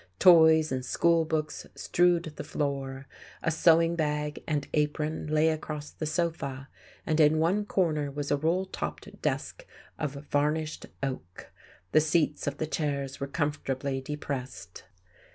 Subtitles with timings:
[0.17, 3.05] Toys and school books strewed the floor,
[3.43, 6.69] a sewing bag and apron lay across the sofa,
[7.05, 9.63] and in one corner was a roll topped desk
[9.99, 11.51] of varnished oak.
[11.91, 14.85] The seats of the chairs were comfortably depressed.